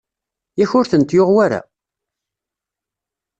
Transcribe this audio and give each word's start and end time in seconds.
Yak 0.59 0.71
ur 0.79 0.85
tent-yuɣ 0.91 1.29
wara? 1.35 1.61